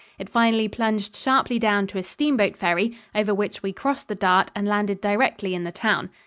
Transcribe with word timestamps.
It 0.17 0.29
finally 0.29 0.67
plunged 0.67 1.15
sharply 1.15 1.59
down 1.59 1.85
to 1.85 1.99
a 1.99 2.01
steamboat 2.01 2.57
ferry, 2.57 2.97
over 3.13 3.35
which 3.35 3.61
we 3.61 3.71
crossed 3.71 4.07
the 4.07 4.15
Dart 4.15 4.49
and 4.55 4.67
landed 4.67 4.99
directly 4.99 5.53
in 5.53 5.63
the 5.63 5.71
town. 5.71 6.09